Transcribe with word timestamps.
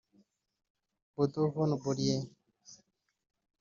Bodo 1.15 1.41
von 1.53 1.71
Borries 1.81 2.25